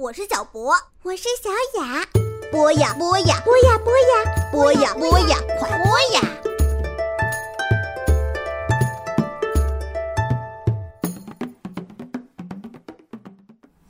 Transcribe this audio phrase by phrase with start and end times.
[0.00, 0.72] 我是小博，
[1.02, 1.50] 我是小
[1.82, 2.06] 雅。
[2.52, 6.20] 播呀播呀播呀播呀播呀播呀，快播呀！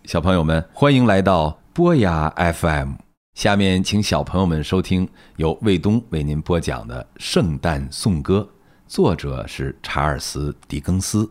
[0.07, 2.93] 小朋友们，欢迎来到播呀 FM。
[3.35, 5.07] 下面请小朋友们收听
[5.37, 8.39] 由卫东为您播讲的《圣诞颂歌》，
[8.87, 11.31] 作者是查尔斯·狄更斯。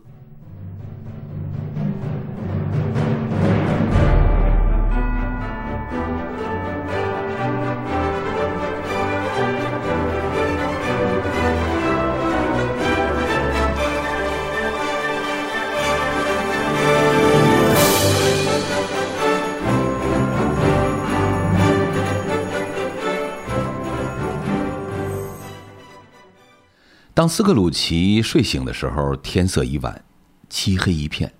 [27.18, 30.04] 当斯克鲁奇睡醒的时候，天色已晚，
[30.48, 31.34] 漆黑一片，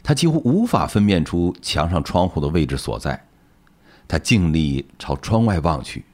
[0.00, 3.26] 他几乎无法分辨出墙上窗户的位置所在。
[4.06, 6.04] 他尽力朝窗外望去，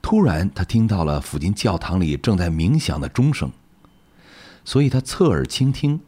[0.00, 3.52] 突然他听到了附近教堂里正在冥想的钟声，
[4.64, 6.00] 所以他侧耳倾听，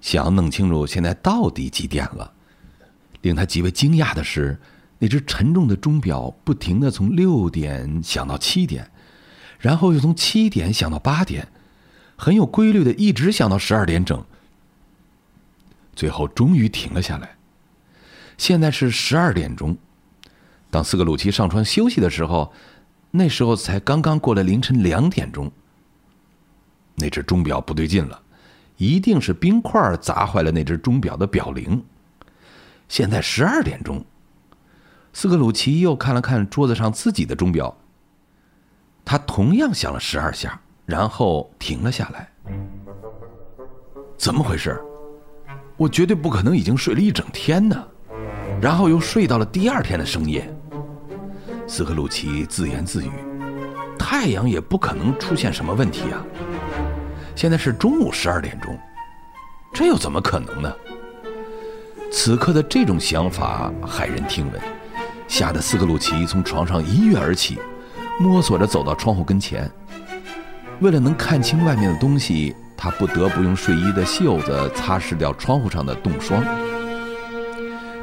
[0.00, 2.32] 想要弄清楚现在到底几点了。
[3.20, 4.60] 令他极为惊讶的是，
[4.98, 8.90] 那只沉重的钟表不停的从六点响到七点。
[9.62, 11.46] 然后又从七点响到八点，
[12.16, 14.22] 很有规律的一直响到十二点整，
[15.94, 17.36] 最后终于停了下来。
[18.36, 19.78] 现在是十二点钟，
[20.68, 22.52] 当斯克鲁奇上床休息的时候，
[23.12, 25.50] 那时候才刚刚过了凌晨两点钟。
[26.96, 28.20] 那只钟表不对劲了，
[28.78, 31.84] 一定是冰块砸坏了那只钟表的表铃。
[32.88, 34.04] 现在十二点钟，
[35.12, 37.78] 斯克鲁奇又看了看桌子上自己的钟表。
[39.04, 42.28] 他同样响了十二下，然后停了下来。
[44.16, 44.80] 怎么回事？
[45.76, 47.84] 我绝对不可能已经睡了一整天呢，
[48.60, 50.48] 然后又睡到了第二天的深夜。
[51.66, 53.10] 斯克鲁奇自言自语
[53.98, 56.22] ：“太阳也不可能出现什么问题啊！
[57.34, 58.78] 现在是中午十二点钟，
[59.72, 60.72] 这又怎么可能呢？”
[62.12, 64.60] 此刻的这种想法骇人听闻，
[65.26, 67.58] 吓得斯克鲁奇从床上一跃而起。
[68.20, 69.70] 摸索着走到窗户跟前，
[70.80, 76.44] 为了能看清外面的东西，他不得不用睡衣的袖子擦拭掉窗户上的冻霜。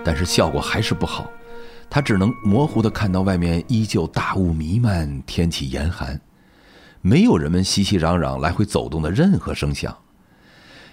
[0.04, 1.30] 但是效果还是不好，
[1.90, 6.20] 他只能模糊的看到外面依旧大雾弥漫，天气严寒，
[7.02, 9.96] 没有人们熙熙攘攘来回走动的任何声响。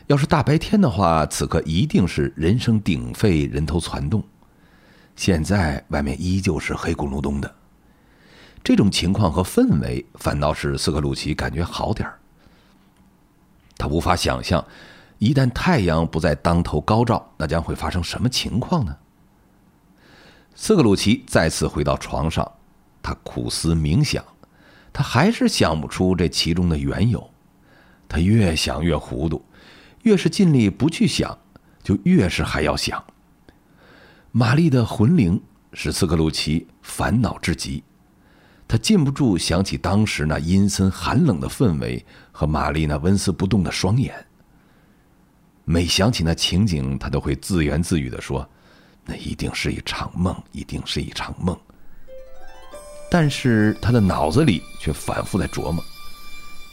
[0.06, 4.22] 要是大白天的话，此刻一定是人声鼎沸，人头攒动。
[5.16, 7.53] 现在外面依旧是黑咕隆咚的。
[8.66, 12.19] 这种情况和氛围反倒使斯克鲁奇感觉好点儿。
[13.78, 14.66] 他无法想象，
[15.19, 18.97] 一旦太阳不再当头高照，那将会发生什么情况呢？
[20.56, 22.50] 斯克鲁奇再次回到床上，
[23.00, 24.25] 他苦思冥想，
[24.93, 27.31] 他还是想不出这其中的缘由。
[28.09, 29.44] 他越想越糊涂，
[30.03, 31.38] 越是尽力不去想，
[31.84, 33.00] 就越是还要想。
[34.33, 35.41] 玛丽的魂灵
[35.72, 37.84] 使斯克鲁奇烦恼至极。
[38.69, 44.15] 他禁不住想起当时那阴森寒冷的氛围和玛丽那纹丝不动的双眼。
[45.65, 48.49] 每想起那情景，他都会自言自语的说
[49.04, 51.56] ：“那一定是一场梦，一定是一场梦。”
[53.09, 55.84] 但是他的脑子里却反复在琢磨：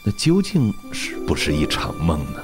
[0.04, 2.44] 那究竟是不是一场梦呢？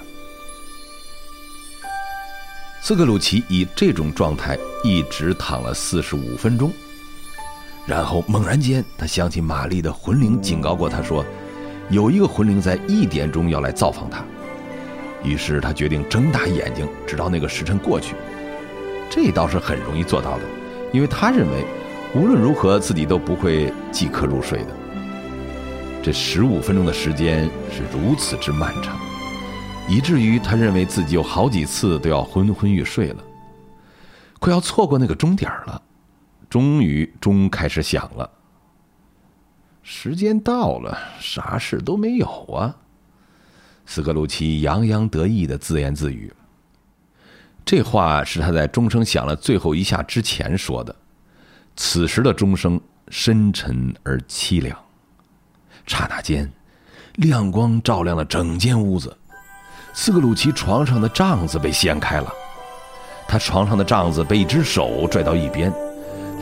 [2.81, 6.71] 斯克鲁奇以这种状态一直躺了四十五分钟。
[7.89, 11.25] 然后猛然间，他想起玛丽的魂灵警告过他说，
[11.89, 14.23] 有一个魂灵在一点钟要来造访他。
[15.23, 18.13] 于是他决定睁大眼睛，直到那个时辰过去。
[19.09, 20.43] 这倒是很容易做到的，
[20.93, 21.65] 因为他认为
[22.13, 24.67] 无论如何自己都不会即刻入睡的。
[26.03, 28.99] 这十五分钟的时间是如此之漫长，
[29.89, 33.23] 以至于他认为自己有好几次都要昏昏欲睡了，
[34.37, 35.81] 快要错过那个钟点了。
[36.49, 38.29] 终于钟开始响了。
[39.83, 42.75] 时间到了，啥事都没有啊！
[43.85, 46.31] 斯克鲁奇洋洋得意的自言自语。
[47.65, 50.95] 这话是他在钟声响了最后一下之前说的。
[51.75, 52.79] 此时的钟声
[53.09, 54.77] 深沉而凄凉。
[55.87, 56.51] 刹那间，
[57.15, 59.15] 亮光照亮了整间屋子。
[59.93, 62.31] 斯克鲁奇床上的帐子被掀开了，
[63.27, 65.73] 他床上的帐子被一只手拽到一边。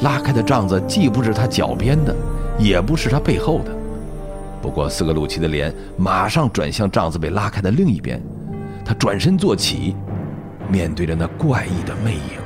[0.01, 2.15] 拉开的帐子既不是他脚边的，
[2.59, 3.75] 也不是他背后的。
[4.61, 8.21] 不过斯克鲁奇的脸马上转向帐子被拉开的另一边，
[8.85, 9.95] 他转身坐起，
[10.69, 12.41] 面对着那怪异的魅影。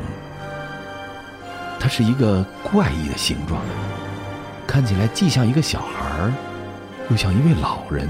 [1.80, 3.60] 它是一个怪异的形状，
[4.68, 6.32] 看起来既像一个小孩，
[7.10, 8.08] 又像一位老人。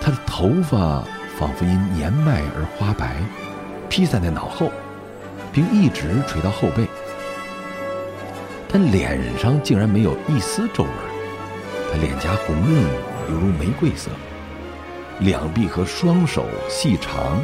[0.00, 1.02] 他的头发
[1.38, 3.16] 仿佛因年迈而花白，
[3.88, 4.70] 披散在脑后，
[5.52, 6.86] 并一直垂到后背。
[8.72, 10.92] 他脸上竟然没有一丝皱纹，
[11.92, 12.82] 他脸颊红润，
[13.28, 14.10] 犹如玫瑰色。
[15.20, 17.38] 两臂和双手细长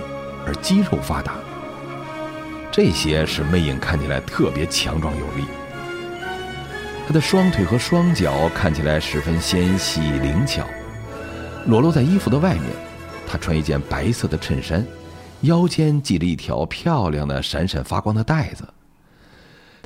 [0.47, 1.35] 而肌肉发达，
[2.73, 5.45] 这些使魅影看起来特别强壮有力。
[7.07, 10.65] 他的双腿和双脚看起来十分纤细灵巧，
[11.67, 12.65] 裸露在衣服的外面。
[13.27, 14.83] 他穿一件白色的衬衫，
[15.43, 18.65] 腰间系着一条漂亮的闪闪发光的带子。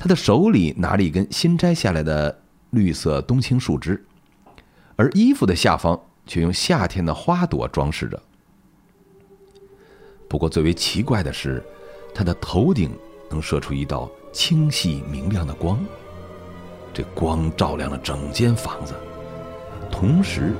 [0.03, 2.41] 他的手里拿着一根新摘下来的
[2.71, 4.03] 绿色冬青树枝，
[4.97, 5.97] 而衣服的下方。
[6.25, 8.17] 却用夏天的花朵装饰着。
[10.29, 11.61] 不过，最为奇怪的是，
[12.15, 12.89] 他的头顶
[13.29, 15.77] 能射出一道清晰明亮的光。
[16.93, 18.93] 这光照亮了整间房子。
[19.91, 20.53] 同时，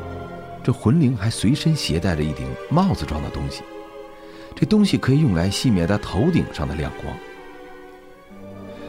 [0.62, 3.64] 这魂灵还随身携带着一顶帽子状的东西。
[4.54, 7.16] 这东西可以用来熄灭他头顶上的亮光。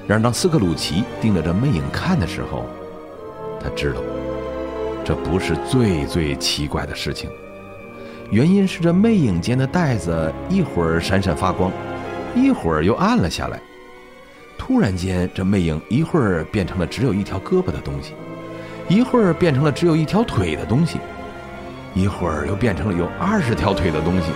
[0.07, 2.67] 然而，当斯克鲁奇盯着这魅影看的时候，
[3.61, 4.01] 他知道。
[5.05, 7.29] 这不是最最奇怪的事情，
[8.31, 11.71] 原因是这魅影间的带子一会儿闪闪发光，
[12.35, 13.61] 一会儿又暗了下来。
[14.57, 18.15] 突然间，这魅影一会儿变成了只有一条胳膊的东西，
[18.89, 20.99] 一会儿变成了只有一条腿的东西，
[21.93, 24.31] 一会儿又变成了有二十条腿的东西，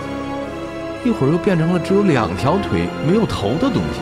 [1.03, 4.01] 一会儿又变成了只有两条腿没有头的东西，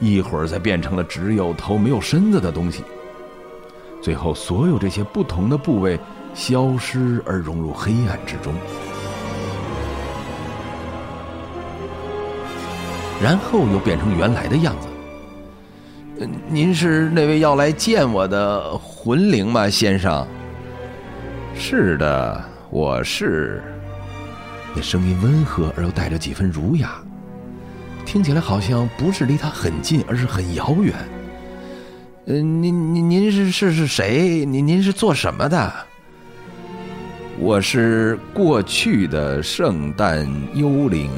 [0.00, 2.82] 一会儿再变成了只有头没有身子的东西。
[4.02, 6.00] 最后，所有这些不同的部位
[6.34, 8.52] 消失而融入黑暗之中，
[13.22, 14.88] 然后又变成原来的样子。
[16.48, 20.26] 您是那位要来见我的魂灵吗，先生？
[21.54, 23.62] 是的，我是。
[24.74, 27.02] 那声音温和而又带着几分儒雅，
[28.10, 30.92] 听起来好像不是离他很近，而是很遥远。
[32.26, 34.44] 嗯，您您您是是是谁？
[34.44, 35.72] 您您是做什么的？
[37.38, 41.08] 我是过去的圣诞幽灵。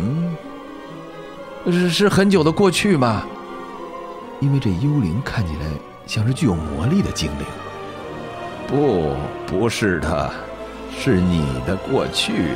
[1.65, 3.25] 是是很久的过去吗？
[4.41, 5.61] 因为这幽灵看起来
[6.06, 7.47] 像是具有魔力的精灵。
[8.67, 9.15] 不，
[9.47, 10.31] 不是的，
[10.99, 12.49] 是你的过去。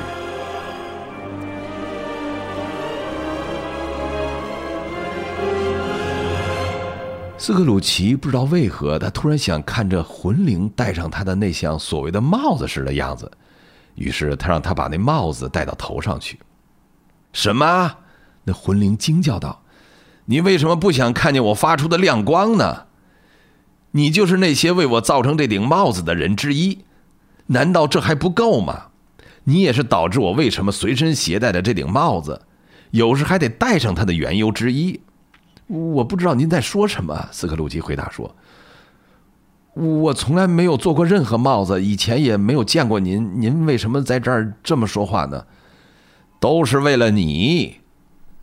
[7.47, 13.31] 斯克鲁奇不知道为何，他突然想看着魂灵戴上他的那像所谓的帽子似的样子，
[13.95, 16.41] 于是他让他把那帽子戴到头上去。
[17.33, 17.99] 什么？
[18.43, 19.63] 那魂灵惊叫道
[20.27, 22.87] ：“你为什么不想看见我发出的亮光呢？
[23.93, 26.81] 你就是那些为我造成这顶帽子的人之一，
[27.47, 28.87] 难道这还不够吗？
[29.45, 32.43] 你也是导致我为什么随身携带的这顶帽子，
[32.91, 35.01] 有时还得戴上它的缘由之一。”
[35.67, 38.37] 我不知道您在说什么，斯克鲁奇回答说
[39.75, 43.41] ：“我从来没有做过任何帽子，以前也没有见过您。
[43.41, 45.45] 您为什么在这儿这么说话呢？”
[46.39, 47.81] 都是为了你，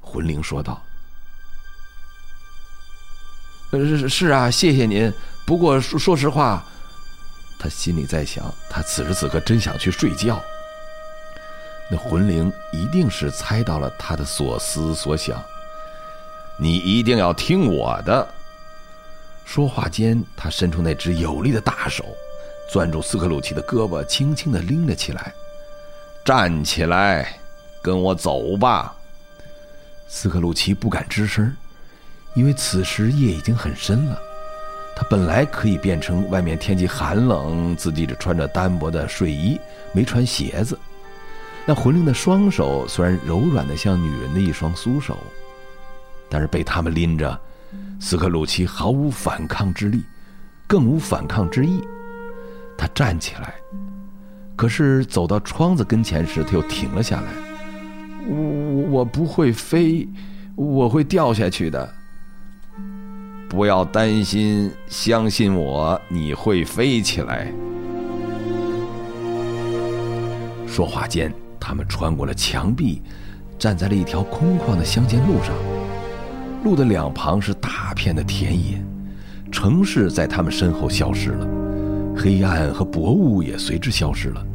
[0.01, 0.81] 魂灵说道。
[3.71, 5.11] “是是啊，谢谢您。
[5.45, 6.61] 不过说说实话，
[7.57, 10.41] 他心里在想，他此时此刻真想去睡觉。
[11.89, 15.41] 那魂灵一定是猜到了他的所思所想。”
[16.57, 18.27] 你一定要听我的。
[19.45, 22.05] 说话间，他伸出那只有力的大手，
[22.71, 25.33] 攥住斯克鲁奇的胳膊，轻轻的拎了起来。
[26.23, 27.37] 站起来，
[27.81, 28.95] 跟我走吧。
[30.07, 31.53] 斯克鲁奇不敢吱声，
[32.35, 34.17] 因为此时夜已经很深了。
[34.95, 39.59] 他本来可以变成外面天气寒冷，自己只穿着单薄的睡衣，
[39.91, 40.79] 没穿鞋子。
[41.65, 45.17] 那魂灵的双手虽然柔软的像女人的一双酥手。
[46.33, 47.39] 但是被他们拎着，
[47.99, 50.03] 斯克鲁奇毫无反抗之力，
[50.65, 51.79] 更无反抗之意。
[52.75, 53.53] 他站起来，
[54.55, 57.27] 可是走到窗子跟前时，他又停了下来。
[58.27, 60.09] 我我不会飞，
[60.55, 61.93] 我会掉下去的。
[63.47, 67.53] 不要担心，相信我，你会飞起来。
[70.65, 73.03] 说话间，他们穿过了墙壁，
[73.59, 75.53] 站在了一条空旷的乡间路上。
[76.63, 78.81] 路的两旁是大片的田野，
[79.51, 81.47] 城市在他们身后消失了，
[82.15, 84.45] 黑暗和薄雾也随之消失了，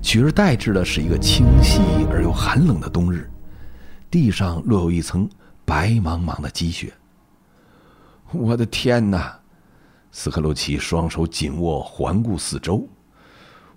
[0.00, 3.28] 取而代之的是一个清晰而又寒冷的冬日，
[4.08, 5.28] 地上落有一层
[5.64, 6.92] 白茫茫的积雪。
[8.30, 9.34] 我的天哪！
[10.10, 12.88] 斯克鲁奇双手紧握，环顾四周。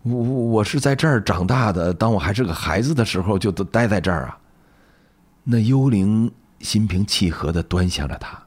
[0.04, 4.38] 我我是在这儿长大的，当我还是个孩子的时候就待在这儿啊。
[5.44, 6.32] 那幽灵
[6.64, 8.42] 心平气和的端详着他。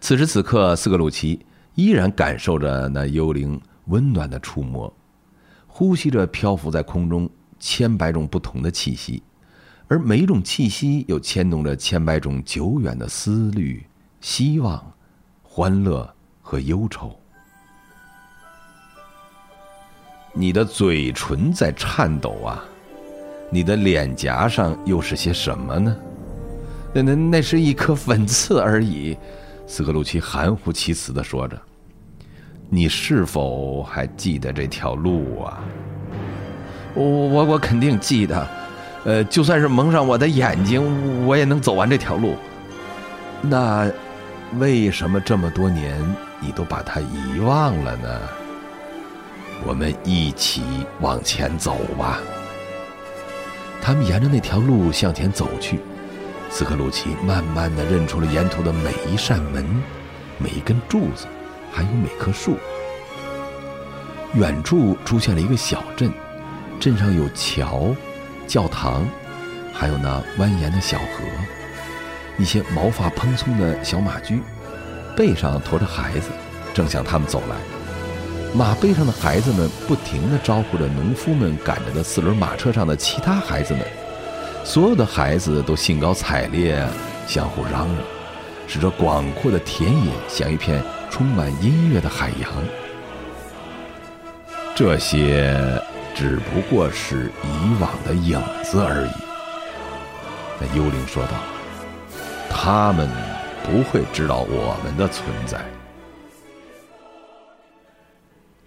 [0.00, 4.92] 此时此刻，斯克鲁奇依然感受着那幽灵温暖的触摸，
[5.66, 9.22] 呼吸着漂浮在空中千百种不同的气息，
[9.88, 13.84] 而每一种气息又牵动着千百种久远的思虑、
[14.20, 14.92] 希望、
[15.42, 16.08] 欢乐
[16.40, 17.18] 和忧愁。
[20.32, 22.62] 你的嘴唇在颤抖啊，
[23.50, 25.96] 你的脸颊上又是些什么呢？
[27.02, 29.16] 那那那是一颗粉刺而已。
[29.66, 31.60] 斯克鲁奇含糊其辞的说着
[32.70, 35.62] ：“你是否还记得这条路啊
[36.94, 38.48] ？”“我我我肯定记得，
[39.04, 42.36] 呃，就算是蒙上我的眼睛，我也能走完这条路。
[43.42, 43.90] 那
[44.58, 46.00] 为什么这么多年
[46.40, 48.20] 你都把它遗忘了呢？”
[49.66, 50.62] 我们一起
[51.00, 52.20] 往前走吧。
[53.80, 55.80] 他们沿着那条路向前走去，
[56.58, 59.62] 斯克鲁奇慢慢的认出了沿途的每一扇门、
[60.38, 61.26] 每一根柱子，
[61.70, 62.56] 还有每棵树。
[64.32, 66.10] 远处出现了一个小镇，
[66.80, 67.94] 镇上有桥、
[68.46, 69.06] 教堂，
[69.70, 71.24] 还有那蜿蜒的小河。
[72.38, 74.40] 一些毛发蓬松的小马驹，
[75.14, 76.30] 背上驮着孩子，
[76.72, 77.56] 正向他们走来。
[78.54, 83.82] 马背上的孩子们不停地招呼着农夫们赶着的四轮马车上的其他孩子们，
[84.66, 86.84] 所有的孩子都兴高采烈，
[87.28, 87.88] 相互嚷嚷，
[88.66, 92.52] 使这广阔的田野像一片充满音乐的海洋。
[94.74, 95.80] 这些
[96.16, 99.10] 只不过是以往的影子而已。
[100.60, 101.34] 那幽灵说道
[102.50, 103.08] ：“他们
[103.62, 105.64] 不会知道我们的存在。”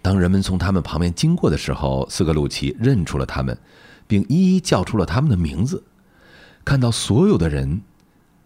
[0.00, 3.56] 当人们从他们旁边经过的时候，斯克鲁奇认出了他们，
[4.06, 5.84] 并一一叫出了他们的名字。
[6.64, 7.82] 看到所有的人，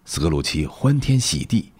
[0.04, 1.72] 斯克鲁奇欢天喜地。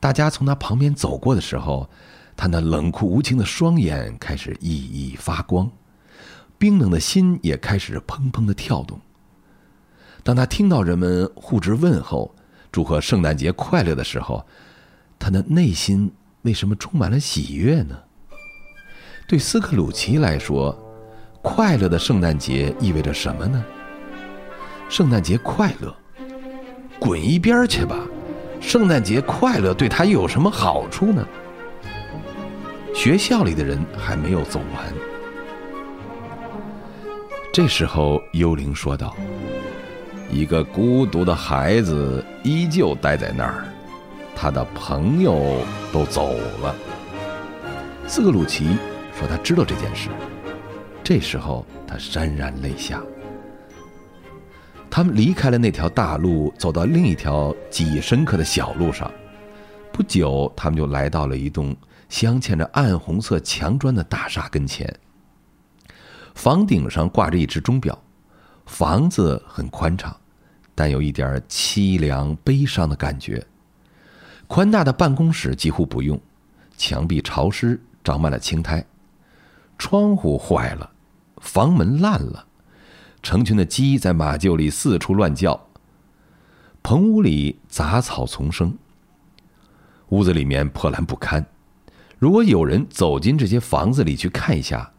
[0.00, 1.88] 大家从他旁边走过的时候，
[2.36, 5.70] 他那冷酷无情的双眼开始熠熠发光，
[6.58, 9.00] 冰冷的心也开始砰砰的跳动。
[10.22, 12.34] 当他听到人们互致问候、
[12.72, 14.44] 祝贺圣诞节快乐的时候，
[15.18, 16.10] 他的内心
[16.42, 17.98] 为什么充满了喜悦呢？
[19.26, 20.78] 对斯克鲁奇来说，
[21.42, 23.64] 快乐的圣诞节意味着什么呢？
[24.88, 25.94] 圣诞节快乐，
[26.98, 27.96] 滚一边去吧！
[28.60, 31.26] 圣诞节快乐对他又有什么好处呢？
[32.94, 34.94] 学校里的人还没有走完。
[37.52, 39.14] 这时候，幽灵说道
[40.30, 43.64] ：“一个孤独的孩子依旧待在那儿，
[44.34, 45.58] 他的朋友
[45.92, 46.74] 都走了。”
[48.06, 48.76] 斯克鲁奇。
[49.16, 50.08] 说他知道这件事，
[51.04, 53.00] 这时候他潸然泪下。
[54.96, 59.10] 他们离开了那条大路，走到另一条记忆深刻的小路上。
[59.92, 61.76] 不久，他们就来到了一栋
[62.08, 64.88] 镶嵌着暗红色墙砖的大厦跟前。
[66.36, 68.00] 房顶上挂着一只钟表，
[68.66, 70.16] 房子很宽敞，
[70.76, 73.44] 但有一点凄凉悲伤的感觉。
[74.46, 76.16] 宽大的办公室几乎不用，
[76.76, 78.86] 墙壁潮湿，长满了青苔。
[79.76, 80.88] 窗户坏了，
[81.38, 82.46] 房门烂了，
[83.24, 85.68] 成群的鸡在马厩里四处乱叫。
[86.82, 88.76] 棚屋里杂草丛生，
[90.10, 91.44] 屋子里面破烂不堪。
[92.18, 94.92] 如果有人走进这些房子里去看一下，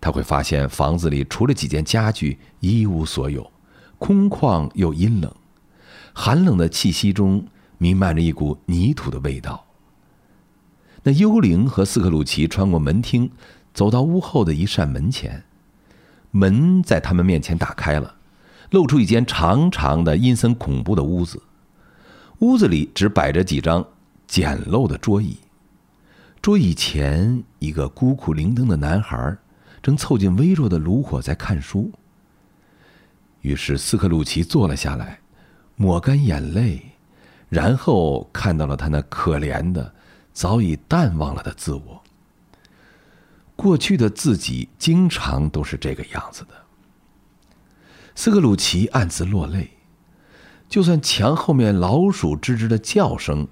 [0.00, 3.50] 他会发现房子里除了几件家具一无所有，
[3.98, 5.34] 空旷又阴冷，
[6.14, 7.44] 寒冷的气息中
[7.78, 9.66] 弥漫着一股泥土的味道。
[11.02, 13.30] 那幽灵和斯克鲁奇穿过门厅。
[13.74, 15.44] 走到屋后的一扇门前，
[16.36, 18.14] 门在他们面前打开了，
[18.70, 21.42] 露出一间长长的、阴森恐怖的屋子。
[22.40, 23.82] 屋子里只摆着几张
[24.26, 25.38] 简陋的桌椅，
[26.42, 29.34] 桌椅前一个孤苦伶仃的男孩
[29.82, 31.90] 正凑近微弱的炉火在看书。
[33.40, 35.18] 于是斯克鲁奇坐了下来，
[35.76, 36.82] 抹干眼泪，
[37.48, 39.94] 然后看到了他那可怜的、
[40.34, 42.02] 早已淡忘了的自我。
[43.56, 46.50] 过去的自己经常都是这个样子的。
[48.14, 49.70] 斯克鲁奇暗自落泪。
[50.68, 53.46] 就算墙后面老鼠吱吱的叫声，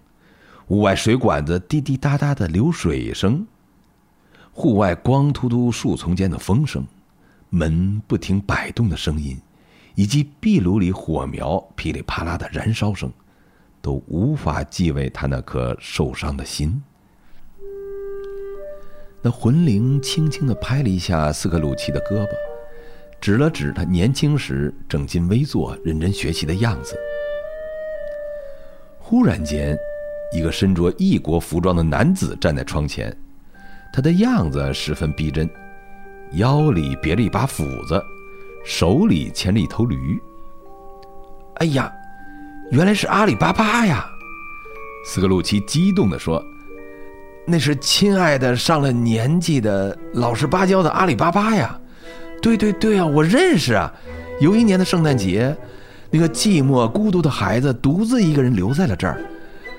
[0.67, 3.47] 屋外水管子滴滴答答的流水声，
[4.53, 6.85] 户外光秃秃树丛间的风声，
[7.51, 9.41] 门不停摆动的声音，
[9.95, 13.13] 以及壁炉里火苗噼里啪啦的燃烧声，
[13.81, 16.83] 都无法继位他那颗受伤的心。
[19.27, 22.29] 那魂灵轻轻的拍了一下斯克鲁奇的胳膊，
[23.23, 26.95] 指了指他年轻时正襟危坐、认真学习的样子。
[28.99, 29.75] 忽然间，
[30.31, 33.17] 一个身着异国服装的男子站在窗前，
[33.95, 35.49] 他的样子十分逼真，
[36.33, 37.99] 腰里别着一把斧子，
[38.63, 40.21] 手里牵着一头驴。
[41.55, 41.91] 哎呀，
[42.71, 44.07] 原来是阿里巴巴呀！
[45.07, 46.45] 斯克鲁奇激动地说。
[47.47, 51.79] 那是亲爱的上了年纪的老实巴交的阿里巴巴呀，
[52.41, 53.93] 对对对啊，我认识啊。
[54.41, 55.55] 有一年的圣诞节，
[56.11, 59.21] 那个寂寞孤独的孩子独自一个人留在了这儿，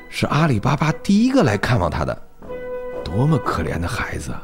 [0.10, 2.18] 是阿里巴巴第一个来看望他的，
[3.04, 4.32] 多么可怜的孩子！
[4.32, 4.42] 啊！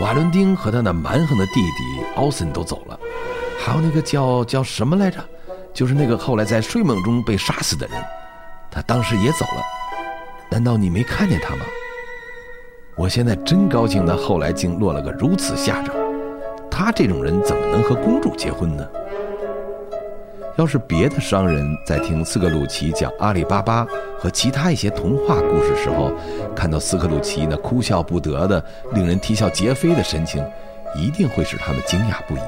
[0.00, 2.98] 瓦伦丁和他那蛮横的弟弟奥森都走了，
[3.58, 5.18] 还有那个叫叫什么来着？
[5.76, 8.02] 就是那个后来在睡梦中被杀死的人，
[8.70, 9.62] 他当时也走了。
[10.50, 11.66] 难道你没看见他吗？
[12.96, 15.94] 我现在真高兴，他后来竟落了个如此下场。
[16.70, 18.88] 他这种人怎么能和公主结婚呢？
[20.56, 23.86] 要是别的商人在听斯克鲁奇讲阿里巴巴
[24.18, 26.10] 和其他一些童话故事时候，
[26.54, 28.64] 看到斯克鲁奇那哭笑不得的、
[28.94, 30.42] 令人啼笑皆非的神情，
[30.94, 32.40] 一定会使他们惊讶不已。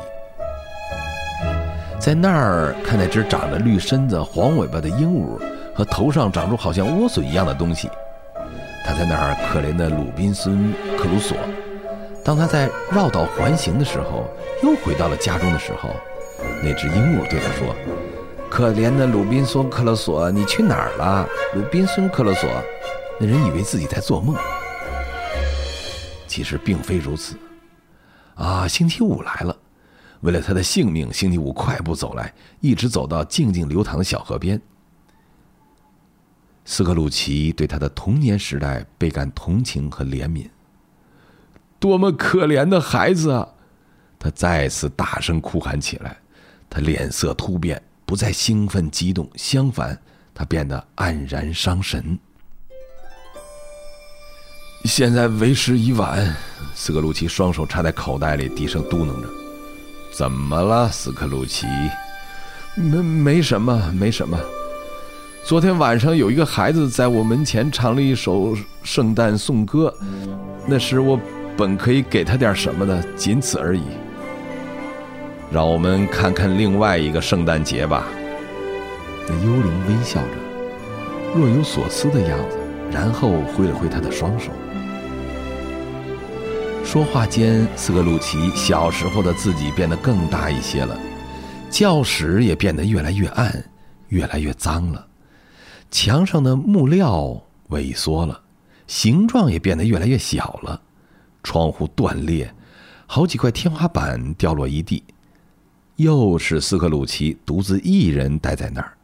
[2.00, 5.38] 在那儿看那只长着绿身子、黄尾巴的鹦鹉
[5.74, 7.90] 和头上长出好像莴笋一样的东西，
[8.84, 11.36] 他在那儿可怜的鲁滨孙克鲁索。
[12.24, 14.30] 当他在绕道环行的时候，
[14.62, 15.90] 又回到了家中的时候，
[16.62, 17.74] 那只鹦鹉对他说
[18.48, 22.48] ：“可怜的鲁滨孙克鲁索，你去哪儿了？”鲁滨孙克鲁索，
[23.18, 24.36] 那人以为自己在做梦，
[26.26, 27.34] 其实并非如此。
[28.34, 29.56] 啊，星期五来了。
[30.20, 34.60] 为了他的性命，星期五快步走来，一直走到静静流淌的小河边。
[36.64, 40.46] 斯克鲁奇对他的童年时代倍感同情和怜悯。
[41.78, 43.48] 多么可怜的孩子啊！
[44.18, 46.18] 他再次大声哭喊起来。
[46.68, 49.96] 他脸色突变，不再兴奋激动，相反，
[50.34, 52.18] 他变得黯然伤神。
[54.84, 56.36] 现在为时已晚，
[56.74, 59.37] 斯克鲁奇双手插在口袋里，低声嘟囔着。
[60.18, 61.64] 怎么了，斯克鲁奇？
[62.74, 64.36] 没没什么，没什么。
[65.44, 68.52] 昨天晚上有一个孩子在我门前唱了一首
[68.82, 69.94] 圣诞颂歌，
[70.66, 71.16] 那时我
[71.56, 73.82] 本可以给他点什么的，仅此而已。
[75.52, 78.02] 让我们看看另外一个圣诞节吧。
[79.28, 82.56] 那幽灵微笑着，若有所思的样子，
[82.90, 84.50] 然后挥了挥他的双手。
[86.88, 90.98] 说话间，斯克鲁奇小时候的自己变得更大一些了，
[91.68, 93.62] 教室也变得越来越暗，
[94.08, 95.06] 越来越脏了，
[95.90, 98.40] 墙上的木料萎缩了，
[98.86, 100.80] 形状也变得越来越小了，
[101.42, 102.50] 窗户断裂，
[103.06, 105.04] 好几块天花板掉落一地。
[105.96, 108.96] 又是斯克鲁奇独自一人待在那儿，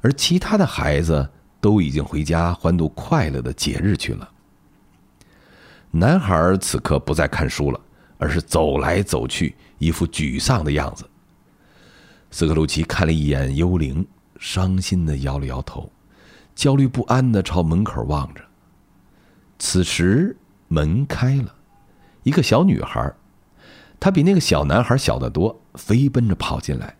[0.00, 1.28] 而其他的孩子
[1.60, 4.28] 都已经回家欢度快乐的节日去了。
[5.90, 7.80] 男孩此刻不再看书了，
[8.16, 11.04] 而是走来走去，一副沮丧的样子。
[12.30, 14.06] 斯克鲁奇看了一眼幽灵，
[14.38, 15.90] 伤心的摇了摇头，
[16.54, 18.40] 焦虑不安的朝门口望着。
[19.58, 20.36] 此时
[20.68, 21.52] 门开了，
[22.22, 23.12] 一个小女孩，
[23.98, 26.94] 她比那个小男孩小得多，飞奔着跑进来，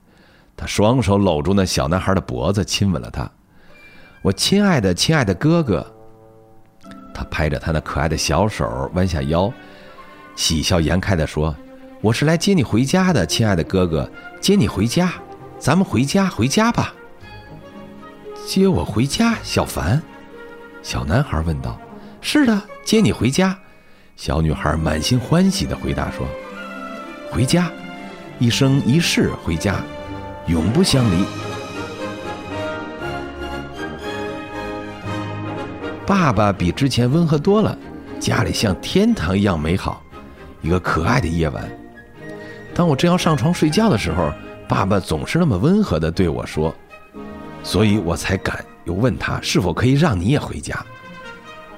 [0.56, 3.30] 她双手搂住那小男孩的脖子，亲吻了他。
[4.22, 5.94] 我亲爱的，亲爱的哥哥。
[7.14, 9.52] 他拍着他那可爱的小手，弯下腰，
[10.36, 11.54] 喜笑颜开地说
[12.00, 15.12] ：“我是来接你回家的，亲爱的哥哥，接你回家，
[15.58, 16.94] 咱们回家，回家吧。”
[18.46, 20.00] 接我回家，小凡，
[20.82, 21.78] 小男孩问道
[22.20, 23.56] ：“是的，接你回家。”
[24.16, 26.26] 小女孩满心欢喜地回答说
[27.30, 27.70] ：“回家，
[28.38, 29.76] 一生一世回家，
[30.46, 31.24] 永不相离。”
[36.10, 37.78] 爸爸比之前温和多了，
[38.18, 40.02] 家里像天堂一样美好。
[40.60, 41.70] 一个可爱的夜晚，
[42.74, 44.32] 当我正要上床睡觉的时候，
[44.68, 46.74] 爸爸总是那么温和地对我说，
[47.62, 50.84] 所以我才敢又问他是否可以让你也回家。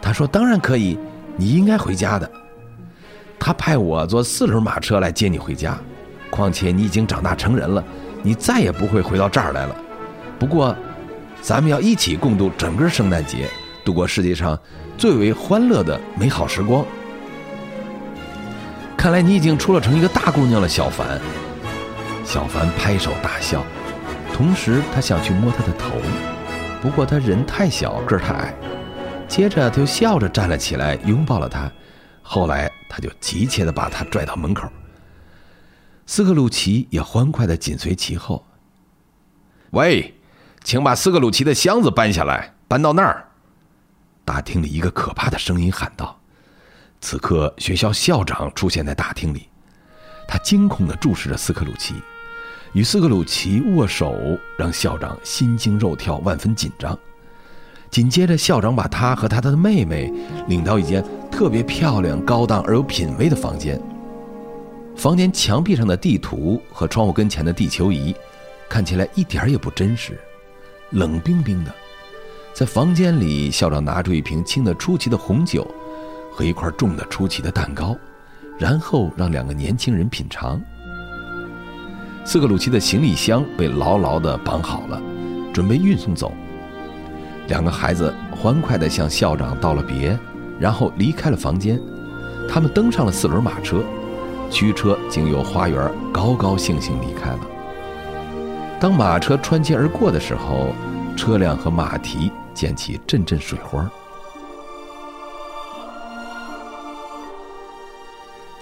[0.01, 0.99] 他说：“当然可以，
[1.37, 2.29] 你应该回家的。”
[3.39, 5.79] 他派我坐四轮马车来接你回家。
[6.31, 7.85] 况且你已经长大成人了，
[8.23, 9.77] 你再也不会回到这儿来了。
[10.39, 10.75] 不过，
[11.43, 13.47] 咱们要一起共度整个圣诞节。
[13.85, 14.59] 度过世界上
[14.97, 16.85] 最为欢乐的美好时光。
[18.97, 21.21] 看来你已经出了成一个大姑娘了，小凡。
[22.25, 23.65] 小凡拍手大笑，
[24.33, 25.91] 同时他想去摸她的头，
[26.81, 28.55] 不过他人太小，个儿太矮。
[29.27, 31.71] 接着他又笑着站了起来，拥抱了她。
[32.23, 34.69] 后来他就急切地把她拽到门口。
[36.07, 38.45] 斯克鲁奇也欢快地紧随其后。
[39.71, 40.15] 喂，
[40.63, 43.27] 请把斯克鲁奇的箱子搬下来，搬到那儿。
[44.33, 46.19] 大厅里一个可怕的声音喊道。
[47.03, 49.47] 此刻，学校校长出现在大厅里，
[50.27, 51.97] 他惊恐地注视着斯克鲁奇，
[52.73, 54.17] 与斯克鲁奇握手，
[54.57, 56.99] 让校长心惊肉跳，万分紧张。
[57.91, 60.11] 紧接着，校长把他和他的妹妹
[60.49, 63.79] 领到一间特别漂亮、高档而有品位的房间。
[64.97, 68.17] 房间墙壁上的地图和窗户跟前的地球仪，
[68.67, 70.19] 看起来一点也不真实，
[70.89, 71.75] 冷冰冰的。
[72.55, 75.67] 在房间里，校长拿出一瓶轻得出奇的红酒，
[76.31, 77.97] 和一块重得出奇的蛋糕，
[78.59, 80.61] 然后让两个年轻人品尝。
[82.25, 85.01] 斯克鲁奇的行李箱被牢牢地绑好了，
[85.53, 86.33] 准备运送走。
[87.49, 90.17] 两个孩子欢快地向校长道了别，
[90.61, 91.81] 然后离开了房间。
[92.49, 93.83] 他们登上了四轮马车，
[94.51, 97.41] 驱车经由花园，高高兴兴离开了。
[98.79, 100.75] 当马车穿街而过的时候，
[101.17, 103.91] 车辆和马蹄溅起阵阵水花。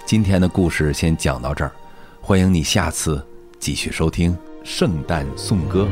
[0.05, 1.71] 今天的故事先讲到这儿，
[2.21, 3.25] 欢迎你下次
[3.59, 5.87] 继续收听《圣诞颂歌》。